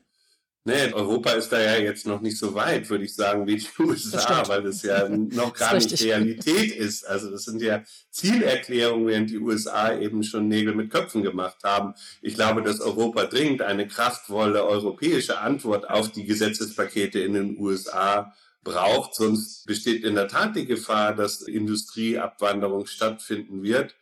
Nee, 0.68 0.92
Europa 0.94 1.30
ist 1.34 1.52
da 1.52 1.62
ja 1.62 1.78
jetzt 1.78 2.08
noch 2.08 2.22
nicht 2.22 2.40
so 2.40 2.56
weit, 2.56 2.90
würde 2.90 3.04
ich 3.04 3.14
sagen, 3.14 3.46
wie 3.46 3.58
die 3.58 3.68
USA, 3.78 4.40
das 4.40 4.50
weil 4.50 4.64
das 4.64 4.82
ja 4.82 5.08
noch 5.08 5.54
gar 5.54 5.76
nicht 5.76 6.02
Realität 6.02 6.76
ist. 6.76 7.06
Also 7.06 7.30
das 7.30 7.44
sind 7.44 7.62
ja 7.62 7.84
Zielerklärungen, 8.10 9.06
während 9.06 9.30
die 9.30 9.38
USA 9.38 9.96
eben 9.96 10.24
schon 10.24 10.48
Nägel 10.48 10.74
mit 10.74 10.90
Köpfen 10.90 11.22
gemacht 11.22 11.58
haben. 11.64 11.94
Ich 12.24 12.34
glaube, 12.34 12.64
dass 12.64 12.82
Europa 12.82 13.26
dringend 13.26 13.62
eine 13.62 13.88
kraftvolle 13.88 14.66
europäische 14.66 15.38
Antwort 15.40 15.88
auf 15.88 16.12
die 16.12 16.26
Gesetzespakete 16.26 17.20
in 17.20 17.34
den 17.34 17.60
USA 17.60 18.34
braucht. 18.64 19.14
Sonst 19.14 19.68
besteht 19.68 20.04
in 20.04 20.16
der 20.16 20.28
Tat 20.28 20.56
die 20.56 20.66
Gefahr, 20.66 21.14
dass 21.14 21.44
Industrieabwanderung 21.44 22.88
stattfinden 22.88 23.62
wird. 23.62 23.96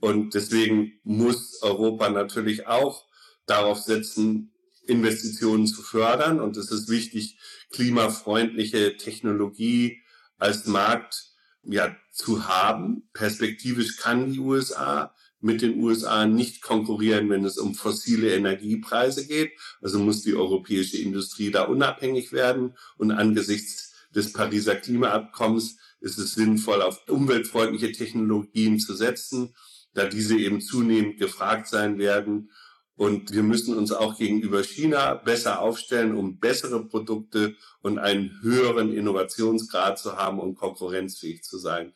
Und 0.00 0.34
deswegen 0.34 1.00
muss 1.02 1.62
Europa 1.62 2.10
natürlich 2.10 2.66
auch 2.66 3.06
darauf 3.46 3.78
setzen, 3.78 4.52
Investitionen 4.90 5.66
zu 5.66 5.82
fördern. 5.82 6.40
Und 6.40 6.56
es 6.56 6.70
ist 6.70 6.88
wichtig, 6.88 7.38
klimafreundliche 7.70 8.96
Technologie 8.96 10.02
als 10.38 10.66
Markt 10.66 11.30
ja, 11.62 11.94
zu 12.12 12.48
haben. 12.48 13.08
Perspektivisch 13.12 13.96
kann 13.96 14.32
die 14.32 14.40
USA 14.40 15.14
mit 15.40 15.62
den 15.62 15.80
USA 15.80 16.26
nicht 16.26 16.60
konkurrieren, 16.62 17.30
wenn 17.30 17.44
es 17.44 17.56
um 17.56 17.74
fossile 17.74 18.34
Energiepreise 18.34 19.26
geht. 19.26 19.52
Also 19.80 19.98
muss 19.98 20.22
die 20.22 20.34
europäische 20.34 20.98
Industrie 20.98 21.50
da 21.50 21.64
unabhängig 21.64 22.32
werden. 22.32 22.76
Und 22.98 23.10
angesichts 23.10 23.92
des 24.14 24.32
Pariser 24.32 24.76
Klimaabkommens 24.76 25.76
ist 26.00 26.18
es 26.18 26.34
sinnvoll, 26.34 26.82
auf 26.82 27.08
umweltfreundliche 27.08 27.92
Technologien 27.92 28.78
zu 28.78 28.94
setzen, 28.94 29.54
da 29.94 30.06
diese 30.06 30.36
eben 30.36 30.60
zunehmend 30.60 31.18
gefragt 31.18 31.68
sein 31.68 31.98
werden. 31.98 32.50
Und 33.00 33.32
wir 33.32 33.42
müssen 33.42 33.74
uns 33.78 33.92
auch 33.92 34.18
gegenüber 34.18 34.62
China 34.62 35.14
besser 35.14 35.62
aufstellen, 35.62 36.14
um 36.14 36.38
bessere 36.38 36.84
Produkte 36.84 37.54
und 37.80 37.98
einen 37.98 38.38
höheren 38.42 38.92
Innovationsgrad 38.92 39.98
zu 39.98 40.18
haben, 40.18 40.38
um 40.38 40.54
konkurrenzfähig 40.54 41.42
zu 41.42 41.56
sein. 41.56 41.94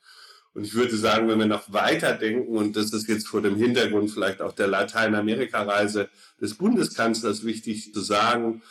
Und 0.54 0.64
ich 0.64 0.72
würde 0.72 0.96
sagen, 0.96 1.28
wenn 1.28 1.38
wir 1.38 1.44
noch 1.44 1.70
weiter 1.70 2.14
denken, 2.14 2.56
und 2.56 2.74
das 2.74 2.94
ist 2.94 3.06
jetzt 3.06 3.28
vor 3.28 3.42
dem 3.42 3.56
Hintergrund 3.56 4.12
vielleicht 4.12 4.40
auch 4.40 4.52
der 4.52 4.66
Lateinamerika-Reise 4.66 6.08
des 6.40 6.54
Bundeskanzlers 6.54 7.44
wichtig 7.44 7.92
zu 7.92 8.00
sagen, 8.00 8.62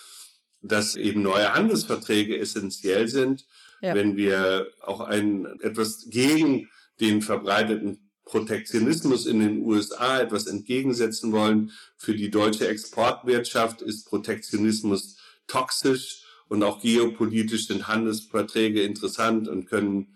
dass 0.63 0.95
eben 0.95 1.21
neue 1.21 1.53
Handelsverträge 1.53 2.39
essentiell 2.39 3.07
sind, 3.09 3.45
ja. 3.79 3.93
wenn 3.93 4.17
wir 4.17 4.69
auch 4.81 5.01
ein, 5.01 5.45
etwas 5.61 6.07
gegen 6.09 6.67
den 6.99 7.21
verbreiteten 7.21 8.02
Protektionismus 8.25 9.25
in 9.25 9.39
den 9.39 9.63
USA 9.63 10.19
etwas 10.19 10.47
entgegensetzen 10.47 11.31
wollen. 11.31 11.71
Für 11.97 12.15
die 12.15 12.31
deutsche 12.31 12.67
Exportwirtschaft 12.67 13.81
ist 13.81 14.05
Protektionismus 14.05 15.17
toxisch 15.47 16.23
und 16.47 16.63
auch 16.63 16.81
geopolitisch 16.81 17.67
sind 17.67 17.87
Handelsverträge 17.87 18.83
interessant 18.83 19.47
und 19.47 19.65
können 19.65 20.15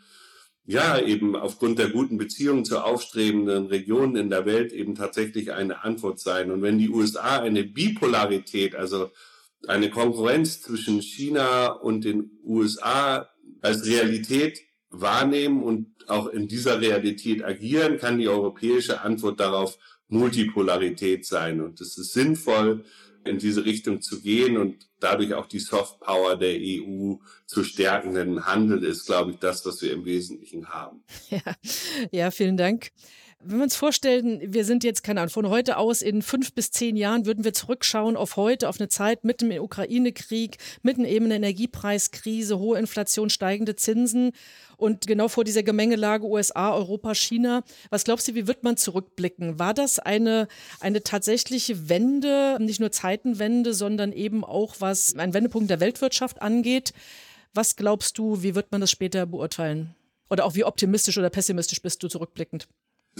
ja 0.66 1.00
eben 1.00 1.36
aufgrund 1.36 1.80
der 1.80 1.90
guten 1.90 2.18
Beziehungen 2.18 2.66
zu 2.66 2.80
aufstrebenden 2.80 3.68
Regionen 3.68 4.18
in 4.18 4.30
der 4.30 4.46
Welt 4.46 4.74
eben 4.74 4.96
tatsächlich 4.96 5.54
eine 5.54 5.84
Antwort 5.84 6.20
sein. 6.20 6.52
Und 6.52 6.62
wenn 6.62 6.78
die 6.78 6.90
USA 6.90 7.40
eine 7.40 7.64
Bipolarität, 7.64 8.76
also 8.76 9.12
eine 9.68 9.90
Konkurrenz 9.90 10.62
zwischen 10.62 11.02
China 11.02 11.68
und 11.68 12.04
den 12.04 12.32
USA 12.44 13.30
als 13.62 13.86
Realität 13.86 14.67
wahrnehmen 15.02 15.64
und 15.64 15.88
auch 16.08 16.28
in 16.28 16.48
dieser 16.48 16.82
Realität 16.82 17.44
agieren, 17.44 17.98
kann 17.98 18.18
die 18.18 18.28
europäische 18.28 19.02
Antwort 19.02 19.40
darauf 19.40 19.78
Multipolarität 20.08 21.26
sein. 21.26 21.62
Und 21.62 21.82
es 21.82 21.98
ist 21.98 22.14
sinnvoll, 22.14 22.86
in 23.26 23.40
diese 23.40 23.66
Richtung 23.66 24.02
zu 24.02 24.22
gehen 24.22 24.58
und 24.58 24.88
dadurch 25.00 25.34
auch 25.34 25.46
die 25.46 25.60
Soft 25.60 26.00
Power 26.00 26.38
der 26.38 26.58
EU 26.60 27.16
zu 27.46 27.64
stärken. 27.64 28.14
Denn 28.14 28.46
Handel 28.46 28.84
ist, 28.84 29.06
glaube 29.06 29.32
ich, 29.32 29.38
das, 29.38 29.66
was 29.66 29.82
wir 29.82 29.92
im 29.94 30.06
Wesentlichen 30.06 30.70
haben. 30.70 31.04
Ja, 31.30 31.42
ja 32.12 32.32
vielen 32.32 32.58
Dank. 32.58 32.92
Wenn 33.40 33.60
wir 33.60 33.64
uns 33.64 33.78
vorstellen, 33.78 34.42
wir 34.44 34.66
sind 34.66 34.84
jetzt, 34.84 35.04
keine 35.04 35.22
Ahnung, 35.22 35.30
von 35.30 35.48
heute 35.48 35.78
aus 35.78 36.02
in 36.02 36.22
fünf 36.22 36.54
bis 36.54 36.72
zehn 36.72 36.98
Jahren 36.98 37.26
würden 37.26 37.46
wir 37.46 37.54
zurückschauen 37.54 38.18
auf 38.18 38.36
heute, 38.36 38.68
auf 38.68 38.78
eine 38.80 38.90
Zeit 38.90 39.24
mitten 39.24 39.52
im 39.52 39.64
Ukraine-Krieg, 39.64 40.58
mitten 40.82 41.06
eben 41.06 41.28
in 41.28 41.32
Energiepreiskrise, 41.32 42.60
hohe 42.60 42.78
Inflation, 42.78 43.30
steigende 43.30 43.78
Zinsen 43.78 44.32
und 44.76 45.08
genau 45.08 45.30
vor 45.30 45.46
dieser 45.46 45.64
Gemengelage 45.64 46.26
USA, 46.26 46.74
Europa, 46.74 47.14
China. 47.14 47.64
Was 47.90 48.04
glaubst 48.04 48.28
du, 48.28 48.36
wie 48.36 48.48
wird 48.48 48.64
man 48.64 48.76
zurückblicken? 48.76 49.60
War 49.60 49.74
das 49.74 50.00
eine, 50.00 50.50
eine 50.82 51.04
tatsächliche 51.04 51.88
Wende, 51.88 52.58
nicht 52.60 52.82
nur 52.82 52.92
Zeitenwende, 52.92 53.74
sondern 53.74 54.12
eben 54.12 54.44
auch 54.44 54.76
was 54.80 55.16
ein 55.16 55.34
Wendepunkt 55.34 55.70
der 55.70 55.80
Weltwirtschaft 55.80 56.42
angeht? 56.42 56.92
Was 57.54 57.78
glaubst 57.78 58.18
du, 58.18 58.42
wie 58.44 58.56
wird 58.56 58.74
man 58.74 58.82
das 58.82 58.92
später 58.92 59.26
beurteilen? 59.26 59.96
Oder 60.30 60.44
auch 60.44 60.56
wie 60.56 60.66
optimistisch 60.66 61.18
oder 61.18 61.30
pessimistisch 61.30 61.82
bist 61.82 62.04
du 62.04 62.10
zurückblickend? 62.10 62.68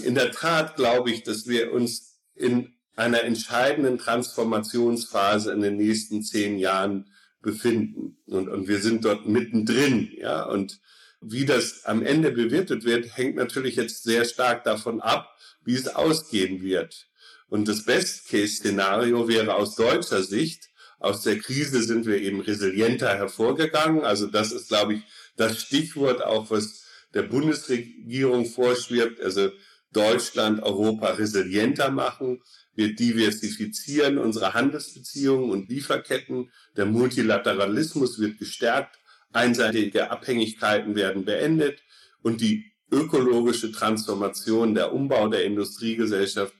In 0.02 0.14
der 0.14 0.32
Tat 0.32 0.76
glaube 0.76 1.10
ich, 1.10 1.22
dass 1.22 1.46
wir 1.46 1.72
uns 1.72 2.20
in 2.34 2.74
einer 2.96 3.22
entscheidenden 3.22 3.98
Transformationsphase 3.98 5.52
in 5.52 5.60
den 5.60 5.76
nächsten 5.76 6.22
zehn 6.22 6.58
Jahren 6.58 7.12
befinden. 7.40 8.16
Und, 8.26 8.48
und 8.48 8.68
wir 8.68 8.80
sind 8.80 9.04
dort 9.04 9.26
mittendrin, 9.26 10.10
ja. 10.16 10.44
Und 10.44 10.80
wie 11.20 11.44
das 11.44 11.84
am 11.84 12.04
Ende 12.04 12.30
bewertet 12.30 12.84
wird, 12.84 13.16
hängt 13.16 13.36
natürlich 13.36 13.76
jetzt 13.76 14.02
sehr 14.02 14.24
stark 14.24 14.64
davon 14.64 15.00
ab, 15.00 15.36
wie 15.64 15.74
es 15.74 15.88
ausgehen 15.88 16.62
wird. 16.62 17.08
Und 17.48 17.68
das 17.68 17.84
Best-Case-Szenario 17.84 19.28
wäre 19.28 19.54
aus 19.54 19.74
deutscher 19.74 20.22
Sicht, 20.22 20.68
aus 20.98 21.22
der 21.22 21.38
Krise 21.38 21.82
sind 21.82 22.06
wir 22.06 22.20
eben 22.20 22.40
resilienter 22.40 23.16
hervorgegangen. 23.16 24.04
Also 24.04 24.26
das 24.26 24.50
ist, 24.50 24.68
glaube 24.68 24.94
ich, 24.94 25.02
das 25.36 25.60
Stichwort 25.60 26.24
auch, 26.24 26.50
was 26.50 26.84
der 27.14 27.22
Bundesregierung 27.22 28.46
vorschwebt. 28.46 29.20
Also 29.20 29.50
Deutschland, 29.92 30.62
Europa 30.62 31.12
resilienter 31.12 31.90
machen. 31.90 32.42
Wir 32.74 32.94
diversifizieren 32.94 34.18
unsere 34.18 34.54
Handelsbeziehungen 34.54 35.50
und 35.50 35.68
Lieferketten. 35.68 36.52
Der 36.76 36.86
Multilateralismus 36.86 38.18
wird 38.18 38.38
gestärkt. 38.38 38.98
Einseitige 39.32 40.10
Abhängigkeiten 40.10 40.94
werden 40.94 41.24
beendet 41.24 41.82
und 42.22 42.40
die 42.40 42.72
ökologische 42.90 43.72
Transformation, 43.72 44.74
der 44.74 44.92
Umbau 44.92 45.28
der 45.28 45.44
Industriegesellschaft 45.44 46.54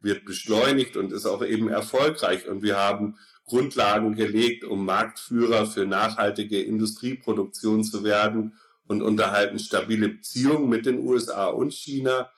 wird 0.00 0.24
beschleunigt 0.24 0.96
und 0.96 1.12
ist 1.12 1.26
auch 1.26 1.44
eben 1.44 1.68
erfolgreich. 1.68 2.48
Und 2.48 2.62
wir 2.62 2.76
haben 2.76 3.16
Grundlagen 3.46 4.14
gelegt, 4.14 4.64
um 4.64 4.84
Marktführer 4.84 5.66
für 5.66 5.86
nachhaltige 5.86 6.62
Industrieproduktion 6.62 7.84
zu 7.84 8.04
werden 8.04 8.54
und 8.86 9.02
unterhalten 9.02 9.58
stabile 9.58 10.08
Beziehungen 10.08 10.68
mit 10.68 10.86
den 10.86 10.98
USA 11.00 11.46
und 11.46 11.72
China 11.72 12.30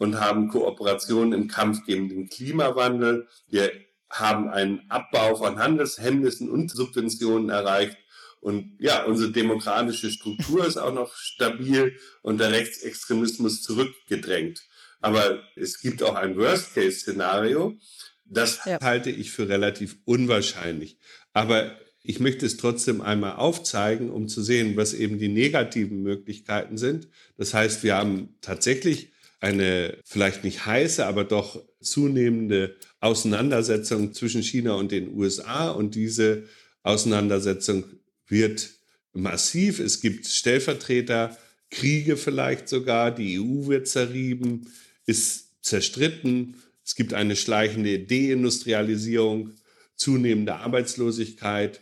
und 0.00 0.18
haben 0.18 0.48
Kooperationen 0.48 1.34
im 1.34 1.46
Kampf 1.46 1.84
gegen 1.84 2.08
den 2.08 2.30
Klimawandel. 2.30 3.28
Wir 3.48 3.70
haben 4.08 4.48
einen 4.48 4.80
Abbau 4.88 5.36
von 5.36 5.58
Handelshemmnissen 5.58 6.48
und 6.48 6.70
Subventionen 6.70 7.50
erreicht. 7.50 7.98
Und 8.40 8.78
ja, 8.80 9.04
unsere 9.04 9.30
demokratische 9.30 10.10
Struktur 10.10 10.66
ist 10.66 10.78
auch 10.78 10.94
noch 10.94 11.14
stabil 11.14 11.98
und 12.22 12.40
der 12.40 12.50
Rechtsextremismus 12.50 13.62
zurückgedrängt. 13.62 14.62
Aber 15.02 15.42
es 15.54 15.80
gibt 15.80 16.02
auch 16.02 16.14
ein 16.14 16.34
Worst-Case-Szenario. 16.34 17.76
Das 18.24 18.60
ja. 18.64 18.78
halte 18.80 19.10
ich 19.10 19.30
für 19.32 19.50
relativ 19.50 19.98
unwahrscheinlich. 20.06 20.98
Aber 21.34 21.76
ich 22.02 22.20
möchte 22.20 22.46
es 22.46 22.56
trotzdem 22.56 23.02
einmal 23.02 23.36
aufzeigen, 23.36 24.08
um 24.08 24.28
zu 24.28 24.42
sehen, 24.42 24.78
was 24.78 24.94
eben 24.94 25.18
die 25.18 25.28
negativen 25.28 26.02
Möglichkeiten 26.02 26.78
sind. 26.78 27.08
Das 27.36 27.52
heißt, 27.52 27.82
wir 27.82 27.96
haben 27.96 28.38
tatsächlich 28.40 29.12
eine 29.40 29.96
vielleicht 30.04 30.44
nicht 30.44 30.66
heiße, 30.66 31.04
aber 31.06 31.24
doch 31.24 31.64
zunehmende 31.80 32.76
Auseinandersetzung 33.00 34.12
zwischen 34.12 34.42
China 34.42 34.74
und 34.74 34.92
den 34.92 35.14
USA. 35.14 35.70
Und 35.70 35.94
diese 35.94 36.44
Auseinandersetzung 36.82 37.84
wird 38.28 38.70
massiv. 39.12 39.80
Es 39.80 40.00
gibt 40.00 40.26
Stellvertreter, 40.26 41.36
Kriege 41.70 42.16
vielleicht 42.16 42.68
sogar. 42.68 43.14
Die 43.14 43.38
EU 43.40 43.66
wird 43.66 43.88
zerrieben, 43.88 44.70
ist 45.06 45.64
zerstritten. 45.64 46.56
Es 46.84 46.94
gibt 46.94 47.14
eine 47.14 47.36
schleichende 47.36 47.98
Deindustrialisierung, 48.00 49.52
zunehmende 49.94 50.56
Arbeitslosigkeit. 50.56 51.80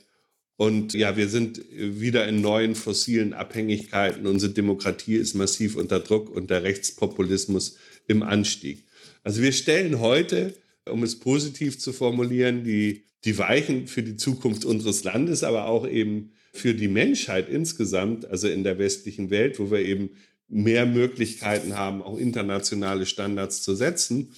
Und 0.59 0.93
ja, 0.93 1.17
wir 1.17 1.29
sind 1.29 1.65
wieder 1.71 2.27
in 2.27 2.41
neuen 2.41 2.75
fossilen 2.75 3.33
Abhängigkeiten. 3.33 4.27
Unsere 4.27 4.53
Demokratie 4.53 5.15
ist 5.15 5.35
massiv 5.35 5.77
unter 5.77 6.01
Druck 6.01 6.29
und 6.29 6.51
der 6.51 6.65
Rechtspopulismus 6.65 7.77
im 8.09 8.25
Anstieg. 8.25 8.85
Also 9.23 9.41
wir 9.41 9.53
stellen 9.53 10.01
heute, 10.01 10.55
um 10.91 11.05
es 11.05 11.21
positiv 11.21 11.79
zu 11.79 11.93
formulieren, 11.93 12.65
die, 12.65 13.05
die 13.25 13.39
Weichen 13.39 13.87
für 13.87 14.03
die 14.03 14.17
Zukunft 14.17 14.65
unseres 14.65 15.05
Landes, 15.05 15.45
aber 15.45 15.67
auch 15.67 15.87
eben 15.87 16.33
für 16.53 16.75
die 16.75 16.89
Menschheit 16.89 17.49
insgesamt, 17.49 18.27
also 18.29 18.49
in 18.49 18.65
der 18.65 18.81
westlichen 18.81 19.31
Welt, 19.31 19.61
wo 19.61 19.71
wir 19.71 19.79
eben 19.79 20.11
mehr 20.49 20.87
Möglichkeiten 20.87 21.77
haben, 21.77 22.03
auch 22.03 22.19
internationale 22.19 23.07
Standards 23.07 23.63
zu 23.63 23.77
setzen. 23.77 24.33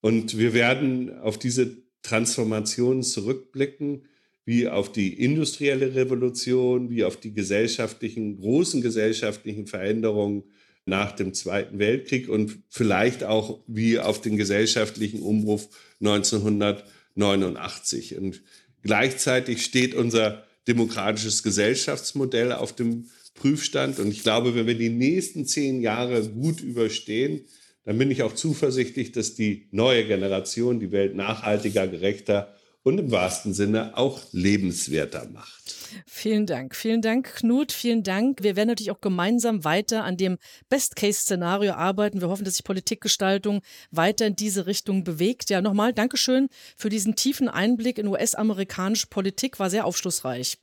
Und 0.00 0.36
wir 0.36 0.52
werden 0.52 1.16
auf 1.16 1.38
diese 1.38 1.76
Transformation 2.02 3.04
zurückblicken 3.04 4.02
wie 4.44 4.68
auf 4.68 4.92
die 4.92 5.14
industrielle 5.14 5.94
Revolution, 5.94 6.90
wie 6.90 7.04
auf 7.04 7.18
die 7.18 7.32
gesellschaftlichen, 7.32 8.38
großen 8.38 8.82
gesellschaftlichen 8.82 9.66
Veränderungen 9.66 10.42
nach 10.86 11.12
dem 11.12 11.32
Zweiten 11.32 11.78
Weltkrieg 11.78 12.28
und 12.28 12.58
vielleicht 12.68 13.24
auch 13.24 13.60
wie 13.66 13.98
auf 13.98 14.20
den 14.20 14.36
gesellschaftlichen 14.36 15.22
Umbruch 15.22 15.62
1989. 16.00 18.18
Und 18.18 18.42
gleichzeitig 18.82 19.64
steht 19.64 19.94
unser 19.94 20.44
demokratisches 20.68 21.42
Gesellschaftsmodell 21.42 22.52
auf 22.52 22.74
dem 22.74 23.06
Prüfstand. 23.34 23.98
Und 23.98 24.10
ich 24.10 24.22
glaube, 24.22 24.54
wenn 24.54 24.66
wir 24.66 24.76
die 24.76 24.90
nächsten 24.90 25.46
zehn 25.46 25.80
Jahre 25.80 26.28
gut 26.28 26.60
überstehen, 26.60 27.46
dann 27.84 27.96
bin 27.98 28.10
ich 28.10 28.22
auch 28.22 28.34
zuversichtlich, 28.34 29.12
dass 29.12 29.34
die 29.34 29.68
neue 29.70 30.06
Generation 30.06 30.80
die 30.80 30.92
Welt 30.92 31.14
nachhaltiger, 31.14 31.86
gerechter 31.86 32.54
und 32.84 32.98
im 32.98 33.10
wahrsten 33.10 33.52
Sinne 33.52 33.96
auch 33.96 34.20
lebenswerter 34.30 35.26
macht. 35.32 35.74
Vielen 36.06 36.46
Dank. 36.46 36.76
Vielen 36.76 37.02
Dank, 37.02 37.34
Knut. 37.36 37.72
Vielen 37.72 38.02
Dank. 38.02 38.42
Wir 38.42 38.56
werden 38.56 38.68
natürlich 38.68 38.90
auch 38.90 39.00
gemeinsam 39.00 39.64
weiter 39.64 40.04
an 40.04 40.16
dem 40.16 40.38
Best-Case-Szenario 40.68 41.72
arbeiten. 41.72 42.20
Wir 42.20 42.28
hoffen, 42.28 42.44
dass 42.44 42.56
sich 42.56 42.64
Politikgestaltung 42.64 43.62
weiter 43.90 44.26
in 44.26 44.36
diese 44.36 44.66
Richtung 44.66 45.02
bewegt. 45.04 45.50
Ja, 45.50 45.60
nochmal 45.60 45.92
Dankeschön 45.92 46.48
für 46.76 46.88
diesen 46.88 47.16
tiefen 47.16 47.48
Einblick 47.48 47.98
in 47.98 48.06
US-amerikanische 48.06 49.06
Politik. 49.06 49.58
War 49.58 49.70
sehr 49.70 49.86
aufschlussreich. 49.86 50.58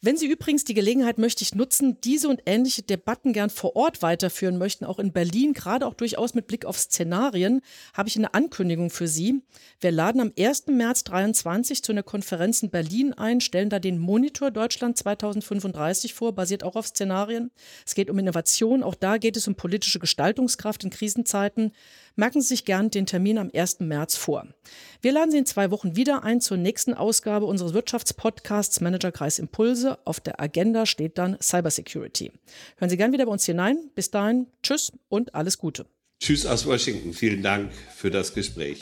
Wenn 0.00 0.16
Sie 0.16 0.26
übrigens 0.26 0.64
die 0.64 0.74
Gelegenheit 0.74 1.18
möchte 1.18 1.42
ich 1.42 1.54
nutzen, 1.54 1.98
diese 2.02 2.28
und 2.28 2.42
ähnliche 2.46 2.82
Debatten 2.82 3.32
gern 3.32 3.50
vor 3.50 3.76
Ort 3.76 4.02
weiterführen 4.02 4.58
möchten, 4.58 4.84
auch 4.84 4.98
in 4.98 5.12
Berlin, 5.12 5.54
gerade 5.54 5.86
auch 5.86 5.94
durchaus 5.94 6.34
mit 6.34 6.46
Blick 6.46 6.64
auf 6.64 6.78
Szenarien, 6.78 7.60
habe 7.94 8.08
ich 8.08 8.16
eine 8.16 8.34
Ankündigung 8.34 8.90
für 8.90 9.08
Sie. 9.08 9.42
Wir 9.80 9.92
laden 9.92 10.20
am 10.20 10.32
1. 10.38 10.66
März 10.66 11.04
23 11.04 11.82
zu 11.82 11.92
einer 11.92 12.02
Konferenz 12.02 12.62
in 12.62 12.70
Berlin 12.70 13.14
ein, 13.14 13.40
stellen 13.40 13.70
da 13.70 13.78
den 13.78 13.98
Monitor 13.98 14.50
Deutschland 14.50 14.98
2035 14.98 16.14
vor, 16.14 16.34
basiert 16.34 16.64
auch 16.64 16.76
auf 16.76 16.86
Szenarien. 16.88 17.50
Es 17.86 17.94
geht 17.94 18.10
um 18.10 18.18
Innovation, 18.18 18.82
auch 18.82 18.94
da 18.94 19.18
geht 19.18 19.36
es 19.36 19.48
um 19.48 19.54
politische 19.54 19.98
Gestaltungskraft 19.98 20.84
in 20.84 20.90
Krisenzeiten. 20.90 21.72
Merken 22.16 22.40
Sie 22.40 22.48
sich 22.48 22.64
gern 22.64 22.90
den 22.90 23.06
Termin 23.06 23.38
am 23.38 23.50
1. 23.52 23.80
März 23.80 24.16
vor. 24.16 24.46
Wir 25.00 25.12
laden 25.12 25.30
Sie 25.30 25.38
in 25.38 25.46
zwei 25.46 25.70
Wochen 25.70 25.96
wieder 25.96 26.22
ein 26.22 26.40
zur 26.40 26.56
nächsten 26.56 26.94
Ausgabe 26.94 27.46
unseres 27.46 27.74
Wirtschaftspodcasts 27.74 28.80
Managerkreis 28.80 29.38
Impulse. 29.38 29.83
Impulse. 29.84 29.98
Auf 30.04 30.20
der 30.20 30.40
Agenda 30.40 30.86
steht 30.86 31.18
dann 31.18 31.36
Cybersecurity. 31.40 32.32
Hören 32.76 32.90
Sie 32.90 32.96
gern 32.96 33.12
wieder 33.12 33.26
bei 33.26 33.32
uns 33.32 33.44
hinein. 33.44 33.90
Bis 33.94 34.10
dahin, 34.10 34.46
tschüss 34.62 34.92
und 35.08 35.34
alles 35.34 35.58
Gute. 35.58 35.86
Tschüss 36.20 36.46
aus 36.46 36.66
Washington. 36.66 37.12
Vielen 37.12 37.42
Dank 37.42 37.72
für 37.94 38.10
das 38.10 38.34
Gespräch. 38.34 38.80